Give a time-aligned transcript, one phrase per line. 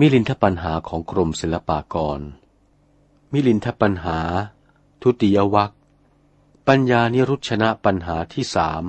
[0.00, 2.20] มิลินทปัญหาของกรมศิลปากร
[3.32, 4.18] มิลินทปัญหา
[5.02, 5.72] ทุติยวัค
[6.68, 8.84] ปัญญานิรุชนะปัญหาที่สาม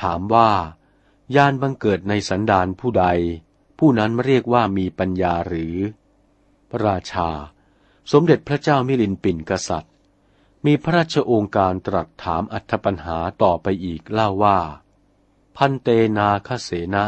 [0.00, 0.50] ถามว่า
[1.36, 3.06] ยานบังเกิดในสันดานผู้ใด
[3.78, 5.76] ผู้นั้นเรียกว่ามีปัญญาหรือ
[6.70, 7.30] พระราชา
[8.12, 9.94] สมเด็จพระเจ้ามิลินปินกษัตริย์
[10.66, 14.58] มีพระราชโองการตรัสถามอัธปัญหาต่อไปอีกเล่าว่า
[15.56, 17.04] พันเตนาคเสนะ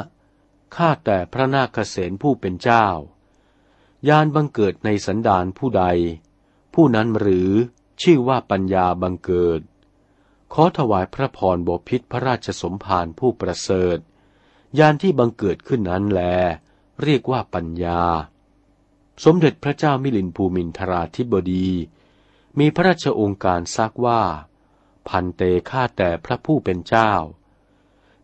[0.74, 2.86] ข้าแต่พระนาคเสนผู้เป็นเจ้า
[4.08, 5.84] ยานบังเกิดในสันดานผู้ใด
[6.74, 7.50] ผู้นั้นหรือ
[8.02, 9.60] ชื่อว่าปัญญาบังเกิด
[10.56, 13.98] ขอถวายพระพรบพิษพระราชสมภารผู้ประเสริฐ
[14.78, 16.20] ยานที่บังเกิดขึ้นนั้นแล
[17.02, 18.02] เรียกว่าปัญญา
[19.24, 21.68] สมเด็จพระเจ้ามิลินภูมินทราธิบดี
[22.58, 24.22] มีพระราชองค์การซักว่า
[25.08, 27.12] พันเตฆ่าแต่พระผู้เป็นเจ้า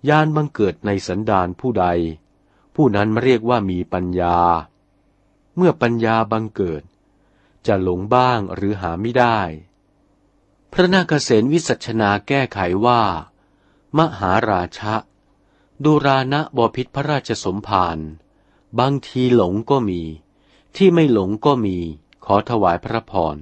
[0.09, 1.87] ยานบังเกิดในสันดานผู้ใด
[2.75, 4.39] ผู้นั้นเรียกว่ามีปัญญา
[5.57, 6.83] เมื่อปัญญาบังเกิด
[7.67, 9.41] จะหลงบ้างหรือหาไม่ได้
[10.73, 13.03] พระนาคเษนวิสัชนาแก้ไขว่า
[13.99, 14.95] มหาราชะ
[15.85, 17.99] ดูรานะบพิษพระราชสมภาร
[18.79, 20.03] บางทีหลงก็มี
[20.77, 21.77] ที่ไม่หลงก็มี
[22.25, 23.37] ขอถวายพระพร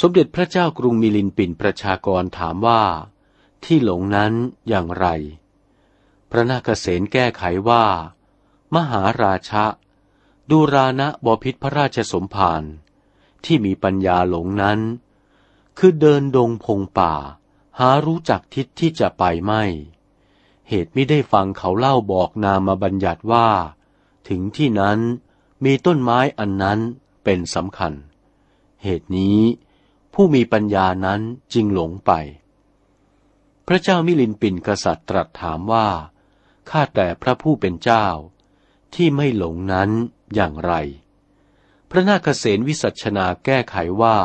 [0.00, 2.82] สมเด็จพระเจ้ากรุงมิลินปินประชากรถามว่า
[3.64, 4.32] ที่หลงนั้น
[4.68, 5.06] อย่างไร
[6.30, 7.84] พระนาคเษนแก้ไขว่า
[8.74, 9.64] มหาราชะ
[10.50, 12.62] ดูรานะบพิษพระราชสมภาร
[13.44, 14.80] ที่มีปัญญาหลงนั้น
[15.80, 17.14] คือเดินดงพงป่า
[17.78, 19.62] หารู้จักทิศที่จะไปไม่
[20.68, 23.48] เหตุไม่ได้ฟังเขาเล่าบอกนามาบัญญัติว่า
[24.28, 24.98] ถึงที่นั้น
[25.64, 26.78] มีต้นไม้อันนั้น
[27.24, 27.92] เป็นสำคัญ
[28.82, 29.40] เหตุนี้
[30.14, 31.20] ผู้มีปัญญานั้น
[31.52, 32.12] จึงหลงไป
[33.66, 35.88] พระเจ้ามิลินปินกษัตริย์ตรัสถามว่า
[36.70, 38.06] ข้าแต่พระผู้เป็นเจ้า
[38.94, 39.90] ที่ไม่หลงนั้น
[40.34, 40.72] อย่างไร
[41.90, 44.18] พระนาคเษนวิสัชนาแก้ไขว่า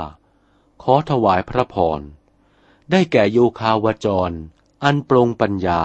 [0.87, 2.01] ขอถวายพระพร
[2.91, 4.37] ได้แก่โยคาวจร
[4.83, 5.81] อันปรงปัญญา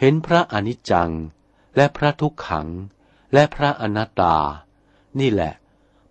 [0.00, 1.10] เห็นพระอนิจจัง
[1.76, 2.68] และพระทุกขัง
[3.32, 4.36] และพระอนัตตา
[5.20, 5.52] นี่แหละ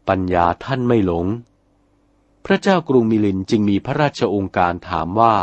[0.08, 1.26] ปัญญาท่านไม่หลง
[2.46, 5.36] พระเจ้ากรุงมิลินจึงมีพระราชองค์การถามว่า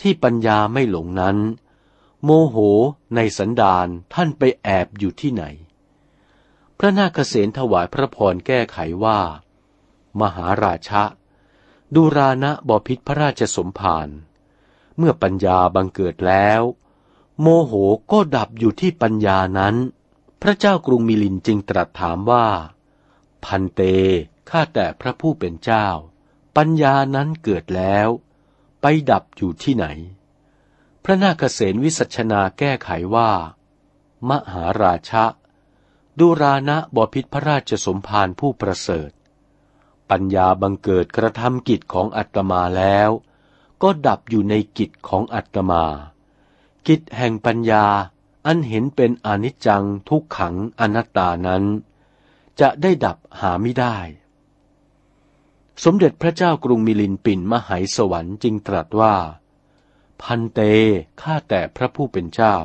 [0.00, 1.36] ที่ปัญญาไม่หลงนั้น
[2.24, 2.56] โมโห
[3.14, 5.44] ในสันดานท่านไปแอบอยู่ที่ไหน
[6.78, 9.20] พระนาคเษนถวายพระพรแก้ไขว่า
[10.20, 11.04] มหาราชะ
[11.94, 14.08] ดูรานะบอพิษพระราชสมภาร
[14.96, 16.62] เมื่อปัญญาบังเกิดแล้ว
[17.40, 17.72] โมโห
[18.12, 19.76] ก็ดับอยู่ที่ปัญญานั้น
[20.42, 22.46] พระเจ้ากรุงมิลินจึงตรัสถามว่า
[23.44, 23.80] พันเต
[24.50, 25.86] ข้าแต่พระผู้เป็นเจ้า
[26.56, 28.08] ปัญญานั้นเกิดแล้ว
[28.80, 29.86] ไปดับอยู่ที่ไหน
[31.04, 33.30] พระนาคเษนวิสัชนาแก้ไขว่า
[34.28, 35.24] มหาราชะ
[36.18, 39.10] ดูรานะบอพิษพระราชสมภารผู้ประเสริฐ
[40.10, 43.10] ปัญญาบังเกิดกระทำกิจของอัตมาแล้ว
[43.82, 45.84] ก็ดับอยู่ในกิจของอัตมา
[46.86, 47.86] กิจแห่งปัญญา
[48.46, 51.64] อันเห็นเป็นอนิจจังทุกขังอนัตตานั้น
[52.60, 53.96] จะได้ดับหาไม่ได้
[55.84, 59.14] สมเด็จพระเจ้ากรุงมิลินปินมหายสวรรค์จึงตรัสว่า
[60.22, 60.60] พันเต
[61.20, 62.56] ข้าแต่พระผู้เป็นเจ้า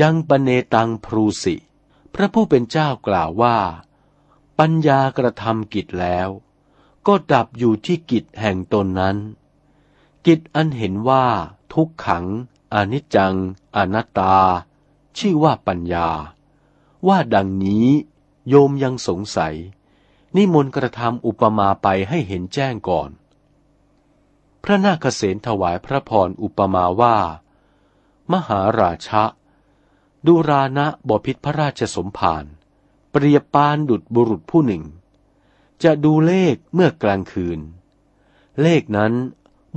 [0.00, 1.56] ยังปเนตังพรูสิ
[2.14, 3.58] พระผู้เป็นเจ้ากล่าวว่า
[4.58, 6.28] ปัญญากระทำกิจแล้ว
[7.06, 9.16] ก็ดับอยู่ที่กิจแห่งตนนั้น
[10.26, 11.26] กิจอันเห็นว่า
[11.72, 12.26] ทุกขัง
[12.74, 13.34] อนิจจัง
[13.76, 14.36] อนัตตา
[15.18, 16.08] ชื่อว่าปัญญา
[17.08, 17.86] ว่าดังนี้
[18.48, 19.54] โยมยังสงสัย
[20.36, 23.10] นิมนต์กระทำอุปมาไปให้เห็นแจ้งก่อน
[24.62, 27.16] พระนาคเษนถวายพระพรอุปมาว่า
[28.32, 29.24] มหาราชะ
[30.26, 32.44] ดูรานะบพิษพระราชสมภาร
[33.10, 34.82] เปรียบปานดุดบุรุษผู้หนึ่ง
[35.82, 37.60] จะดูเลขเมื่อกลางคืน
[38.62, 39.12] เลขนั้น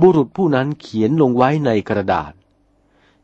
[0.00, 2.32] บุรุษผู้นั้นเขียนลงไว้ในกระดาษ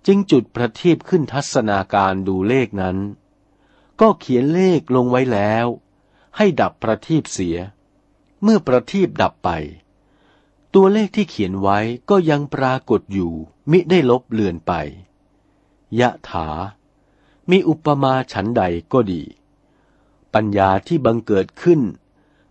[0.07, 2.97] จึงจุดประทีปขึ้นทัศนาการดูเลขนั้น
[4.01, 5.67] ก็เขียนเลขลงไว้แล้ว
[6.37, 7.57] ให้ดับประทีปเสีย
[8.43, 9.51] เมื่อประทีปดับไป
[10.75, 11.79] ตัวเลขที่เขียนไว้
[12.11, 13.33] ก็ยังปรากฏอยู่
[13.71, 14.73] มิได้ลบเลือนไป
[16.01, 16.49] ยะถา
[17.51, 18.63] มีอุปมาฉันใด
[18.93, 19.23] ก็ดี
[20.35, 21.81] ปัญญาที่บังเกิดขึ้น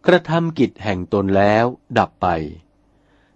[0.06, 1.66] กระทำกิจแห่งตนแล้ว
[1.98, 2.28] ดับไป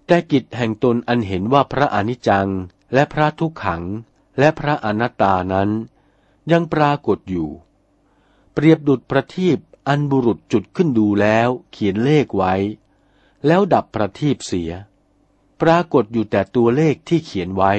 [0.06, 2.48] แต่กิจแห่งตนอันเห็นว่าพระอนิจจัง
[2.94, 3.84] และพระทุกขัง
[4.40, 5.70] และพระอนัตตานั้น
[6.52, 7.50] ยังปรากฏอยู่
[8.54, 9.58] เปรียบดุจประทีป
[9.88, 12.54] อันบุรุษจุดขึ้นดูแล้วเขียนเลขไว้
[13.48, 14.72] แล้วดับประทีปเสีย
[15.62, 17.74] ปรากฏอยู่แต่ตัวเลขที่เขียนไว้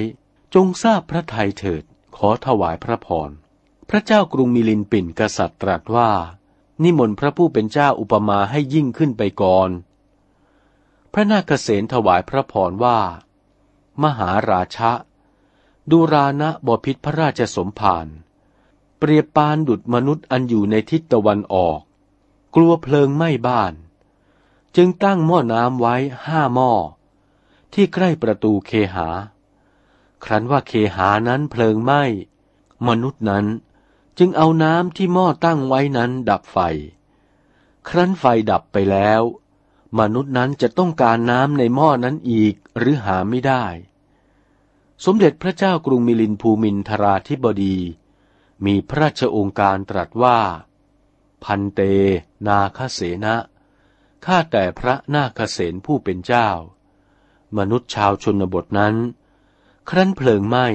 [0.55, 1.83] จงทราบพระทัยเถิด
[2.17, 3.31] ขอถวายพระพร
[3.89, 6.11] พระเจ้ากรุงมิลินปินกษัตริย์ตรัสว่า
[6.83, 9.71] นิมนต์พระผู้เป็นเจ้าอุปมาให้ยิ่งขึ้นไปก่อน
[11.13, 12.99] พระนาคเษนถวายพระพรว่า
[14.03, 14.93] มหาราชะ
[15.91, 18.07] ดูรานะบพิษพระราชสมภาร
[18.99, 21.81] เปรียบปานดุดมนุษย์อันอยู่ในทิศตะวันออก
[22.55, 23.73] กลัวเพลิงไหม้บ้าน
[24.77, 25.97] จึงตั้งหม้อน้ำไว้
[26.27, 26.73] ห้าหม้อ
[27.73, 29.09] ที่ใกล้ประตูเคหา
[30.25, 32.03] ครั้นว่าเคหานั้นเพลิงไหม้
[32.89, 33.47] มนุษย์นั้น
[34.19, 36.59] จึงเอาน้ำที่หม้อตั้งไว้นั้นดับไฟ
[37.89, 39.23] ครั้นไฟดับไปแล้ว
[39.99, 43.65] มนุษย์นั้นจะต้องการน้ำในหม้อนั้นอีกหรือหาไม่ได้
[45.05, 47.79] สมเด็จพระเจ้ากรุงมิลินภูมินทราธิบดี
[48.65, 50.39] มีพระราชองค์การตรัสว่า
[51.45, 51.81] พันเต
[52.47, 53.37] นาคเสนะ
[54.25, 56.49] ข้าแต่พระนาคเสนผู้เป็นเจ้า
[57.59, 58.97] มนุษย์ชาวชนบทนั้น
[59.89, 60.67] ครั้นเพลิงไหม้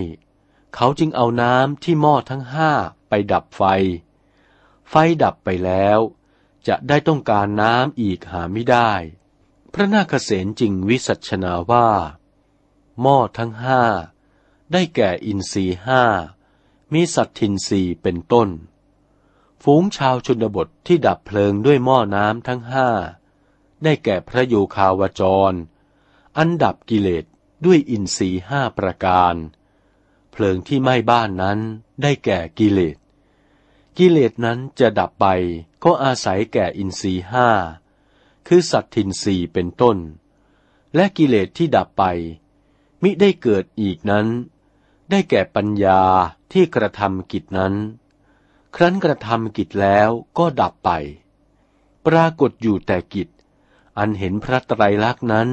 [0.76, 2.72] เขาจึงเอาน้ำที่หม้อทั้งห้า
[3.10, 3.64] ไปดับไฟ
[4.90, 4.94] ไฟ
[5.24, 6.00] ดับไปแล้ว
[6.68, 8.92] จะได้ต้องการน้ำอีกหาไม่ได้
[9.74, 11.90] พระนาคเสนจึงวิสัชนาว่า
[13.02, 13.84] หม้อทั้งห้า
[14.72, 16.04] ได้แก่อินทรีห้า
[16.94, 18.50] มีสัตทินรีเป็นต้น
[19.64, 22.90] ฝูงชาวชนบทที่ดับเพลิงด้วยหม้อน้ำทั้งห้า
[23.84, 25.22] ได้แก่พระโยคาวจ
[25.52, 25.54] ร
[26.38, 27.26] อันดับกิเลส
[27.66, 29.36] ด้วยอินทรีห้าประการ
[30.40, 31.60] เพลิงที่ไหม้บ้านนั้น
[32.02, 32.98] ได้แก่กิเลส
[33.98, 35.26] กิเลสนั้นจะดับไป
[35.84, 37.48] ก็อาศัยแก่อินทรีห้า
[38.48, 39.98] คือสัตทินรีเป็นต้น
[40.96, 42.04] และกิเลสที่ดับไป
[43.04, 44.28] มิได้เกิดอีกนั้น
[45.10, 46.02] ได้แก่ปัญญา
[46.52, 47.74] ที่กระทำกิจนั้น
[48.76, 50.90] ครั้นกระทำกิจแล้วก็ดับไป
[52.06, 53.30] ปรากฏอยู่แต่กิจ
[53.98, 55.50] อันเห็นพระไตรลักษณ์นั้น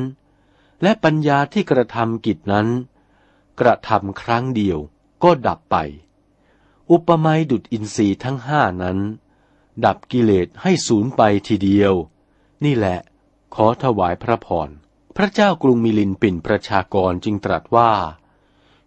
[0.83, 2.69] และปัญญาที่กระทำกิจนั้น
[3.61, 4.79] กระทำครั้งเดียว
[5.23, 5.77] ก็ดับไป
[6.91, 8.99] อุปมาดุดอินทรีย์ทั้งห้านั้น
[9.85, 11.95] ดับกิเลสให้สูญไปทีเดียว
[12.65, 12.99] นี่แหละ
[13.55, 14.69] ขอถวายพระพร
[15.17, 17.93] พระเจ้ากรุงมิลินปินประชากรจึงตรัสว่า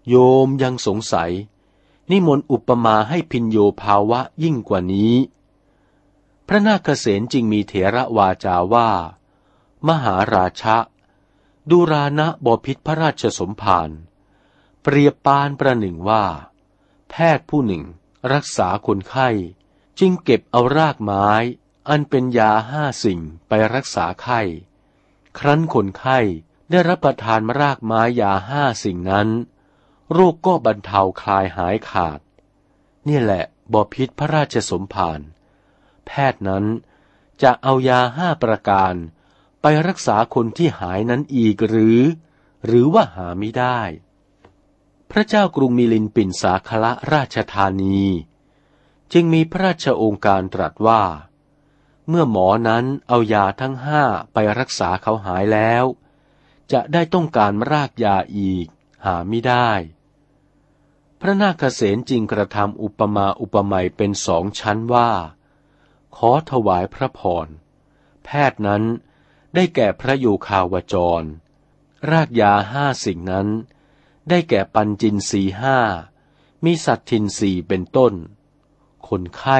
[0.08, 0.16] โย
[0.46, 1.32] มยังสงสัย
[2.12, 5.14] นิมนต์อุปมาให้พินโยภาวะยิ่งกว่านี้
[6.48, 8.90] พระนาคเษนจึงมีเถระวาจาว่า
[9.88, 10.78] มหาราชะ
[11.70, 13.90] ดูรานะบพิษพระราชสมภาร
[14.82, 16.26] เปรียบปานประหนึ่งว่า
[17.10, 17.84] แพทย์ผู้หนึ่ง
[18.34, 19.30] รักษาคนไข้
[20.00, 21.30] จึงเก็บเอารากไม้
[21.90, 24.42] อันเป็นยาห้าสิ่งไปรักษาไข้
[25.38, 26.20] ครั้นคนไข้
[26.70, 29.28] ได้รับประทานรากไม้ยาห้าสิ่งนั้น
[30.12, 32.20] โรคก็บรรเทาคลายหายขาด
[33.08, 33.44] นี่แหละ
[33.74, 35.20] บอพิษพระราชสมภาร
[36.06, 36.66] แพทย์นั้น
[37.42, 38.94] จะเอายาห้าประการ
[39.62, 42.00] ไปรักษาคนที่หายนั้นอีกหรือ
[42.66, 43.82] หรือว่าหาไม่ได้
[45.12, 48.02] พระเจ้ากรุงมิลินปินสาคละราชธานี
[49.14, 51.04] จึงมีพระราชองค์การตรัสว่า
[52.08, 54.04] เมื่อหมอนั้นเอายาทั้งห้า
[54.34, 55.86] ไปรักษาเขาหายแล้ว
[56.72, 58.68] จะได้ต้องการรากยาอีก
[59.06, 59.72] หาไม่ได้
[61.22, 65.12] พระนาคเษนจริงกระทำอุปมาอุปไมยเป็นสองชั้นว่า
[66.18, 67.48] ขอถวายพระพร
[68.24, 68.84] แพทย์นั้น
[69.56, 71.24] ได้แก่พระโยคาวจร
[72.12, 73.48] รากยาห้าสิ่งนั้น
[74.30, 75.78] ได้แก่ปัญจินสีห้า
[76.66, 78.14] มีสัตทินสีเป็นต้น
[79.08, 79.60] คนไข้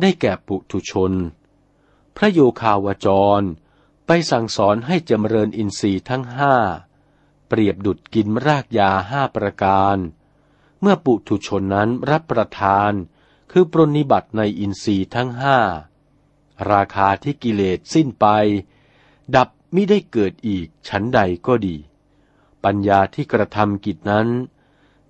[0.00, 1.12] ได้แก่ปุถุชน
[2.16, 3.08] พระโยคาวจ
[3.40, 3.42] ร
[4.06, 6.54] ไปสั่งสอนให้จำเริญอินทรีย์ทั้งห้า
[7.48, 9.96] เปรียบดุดกินรากยาห้าประการ
[10.80, 12.92] เมื่อปุถุชนนั้นรับประทาน
[13.50, 15.58] คือปรนิบัติในอินทรีย์ทั้งห้า
[16.70, 18.26] ราคาที่กิเลสสิ้นไป
[19.36, 21.76] ดับไม่ได้เกิดอีกชั้นใดก็ดี
[22.64, 24.28] ปัญญาที่กระทำกิจนั้น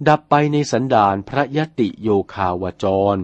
[0.08, 3.16] ดับไปในสันดานพระยติโยคาวจร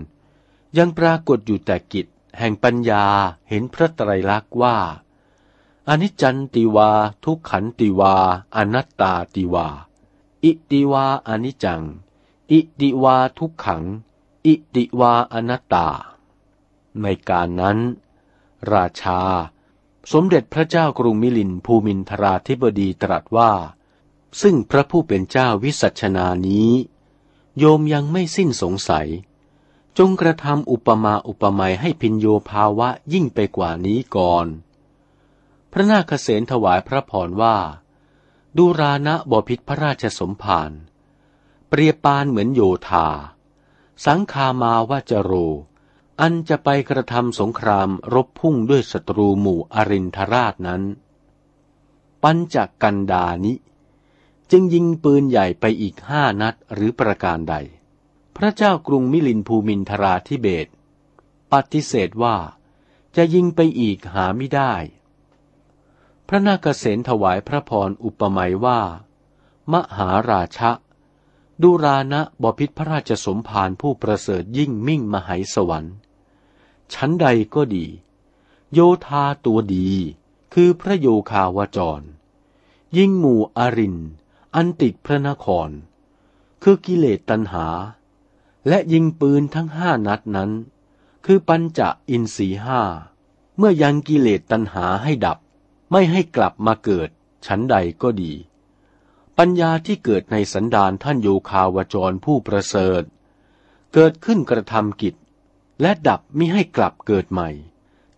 [0.78, 2.06] ยังปรากฏอยู่แต่กิจ
[2.38, 3.04] แห่งปัญญา
[3.48, 4.76] เห็นพระไตรลักษณ์ว่า
[5.88, 6.90] อนิจจันติวา
[7.24, 8.14] ทุกขันติวา
[8.56, 9.66] อนัตตาติวา
[10.44, 11.82] อิติวาอนิจจัง
[12.50, 13.84] อิติวาทุกขัง
[14.46, 15.88] อิติวาอนัตตา
[17.02, 17.78] ในการนั้น
[18.72, 19.20] ราชา
[20.12, 23.50] สมเด็จพระเจ้ากรุงมิลินภูมินทราธิบดีตรัสว่า
[24.40, 26.70] ซึ่งพระผู้เป็นเจ้าวิสัชนานี้
[27.58, 29.08] โยมยังไม่สิ้นสงสัย
[29.98, 34.46] จงกระทำอุปมาอุปไมยให้พินโยภาวะยิ่งไปกว่านี้ก่อน
[35.72, 37.56] พระนาคเษนถวายพระพรว่า
[38.56, 40.70] ดูรานะบพิษพระราชสมภาร
[41.68, 43.08] เปรียบปานเหมือนโยธา
[44.06, 45.32] สังคามาวาจโร
[46.20, 50.82] อันจะไปกระทำสงครามรบพุ่งด้วยศัตรูหมู่อรินทราชนั้น
[52.22, 53.52] ปัญจกันดานิ
[54.50, 57.54] จึงยิงปืนใหญ่ไปอีกห้านัดหรือประการใด
[58.36, 60.66] พระเจ้ากรุงมิลินภูมินทราธิเบศ
[61.52, 62.36] ปฏิเสธว่า
[63.16, 64.74] จะยิงไปอีกหาไม่ได้
[66.28, 68.80] พระนาคเษนถวายพระพรอุปมาว่า
[69.72, 70.70] มหาราชะ
[71.62, 75.94] ดูรานะบพิษพระราชสมภารผู้ประเสริฐยิ่งมิ่งมหายสวรรค์
[76.94, 77.86] ชั้นใดก็ดี
[78.72, 79.90] โยธาตัวดี
[80.54, 82.02] คือพระโยคาวจร
[82.96, 83.96] ยิ่งหมู่อริน
[84.54, 85.70] อันติดพระนคร
[86.62, 87.66] คือกิเลสตัณหา
[88.68, 90.50] และยิงปืนทั้งห้านัดนั้น
[91.26, 92.80] คือปัญจะอินทรีห้า
[93.56, 95.38] เมื่อยังกิเลสตัณหาให้ดับ
[95.90, 97.08] ไม่ให้กลับมาเกิด
[97.46, 98.32] ชั้นใดก็ดี
[99.38, 103.02] ปัญญาที่เกิดในสันดานท่านโยคาวจรผู้ประเสริฐ
[103.94, 105.14] เกิดขึ้นกระทำกิจ
[105.80, 107.50] และดับมิให้กลับเกิดใหม่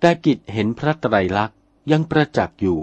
[0.00, 1.58] แต่กิจเห็นพระไตรลักษณ์
[1.90, 2.80] ยังประจักษ์อยู่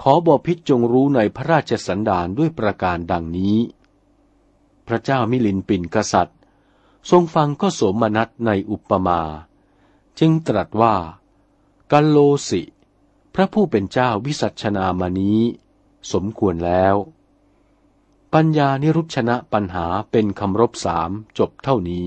[0.00, 3.58] ขอบอพิษจงรู้ในพระราชสันดานด้วยประการดังนี้
[4.86, 6.38] พระเจ้ามิลินปินกษัตริย์
[7.10, 9.20] ทรงฟังก็สมนัตในอุปมา
[10.18, 10.94] จึงตรัสว่า
[11.92, 12.18] กัลโล
[12.48, 12.62] สิ
[13.34, 15.40] พระผู้เป็นเจ้าวิสัชนามานี้
[16.12, 16.96] สมควรแล้ว
[18.34, 22.04] ปัญญานิรุชนะปัญหาเป็นคำรบสามจบเท่านี้